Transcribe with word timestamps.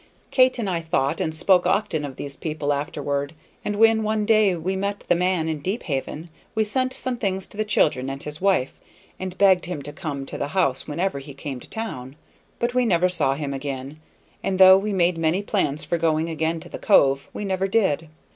Kate 0.31 0.57
and 0.57 0.67
I 0.67 0.79
thought 0.81 1.21
and 1.21 1.29
spoke 1.35 1.67
often 1.67 2.03
of 2.03 2.15
these 2.15 2.35
people 2.35 2.73
afterward, 2.73 3.33
and 3.63 3.75
when 3.75 4.01
one 4.01 4.25
day 4.25 4.55
we 4.55 4.75
met 4.75 5.03
the 5.07 5.13
man 5.13 5.47
in 5.47 5.59
Deephaven 5.59 6.31
we 6.55 6.63
sent 6.63 6.91
some 6.91 7.17
things 7.17 7.45
to 7.45 7.55
the 7.55 7.63
children 7.63 8.09
and 8.09 8.23
his 8.23 8.41
wife, 8.41 8.81
and 9.19 9.37
begged 9.37 9.67
him 9.67 9.83
to 9.83 9.93
come 9.93 10.25
to 10.25 10.39
the 10.39 10.47
house 10.57 10.87
whenever 10.87 11.19
he 11.19 11.35
came 11.35 11.59
to 11.59 11.69
town; 11.69 12.15
but 12.57 12.73
we 12.73 12.83
never 12.83 13.09
saw 13.09 13.35
him 13.35 13.53
again, 13.53 13.99
and 14.41 14.57
though 14.57 14.75
we 14.75 14.91
made 14.91 15.19
many 15.19 15.43
plans 15.43 15.83
for 15.83 15.99
going 15.99 16.29
again 16.29 16.59
to 16.61 16.69
the 16.69 16.79
cove, 16.79 17.29
we 17.31 17.45
never 17.45 17.67
did. 17.67 18.07